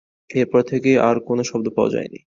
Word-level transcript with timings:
এরপর 0.29 0.61
থেকে 0.63 0.91
আর 0.99 1.15
কোনো 1.27 1.43
শব্দ 1.43 1.65
পাওয়া 1.75 1.93
যায়নি। 1.95 2.19